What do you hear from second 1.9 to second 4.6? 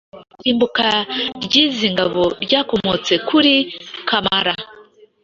ngabo ryakomotse kuri Kamara